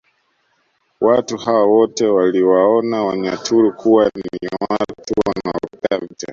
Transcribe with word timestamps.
Watu 1.01 1.37
hao 1.37 1.71
wote 1.73 2.07
waliwaona 2.07 3.03
Wanyaturu 3.03 3.73
kuwa 3.73 4.11
ni 4.15 4.49
watu 4.69 5.13
wanaopenda 5.25 6.07
vita 6.07 6.27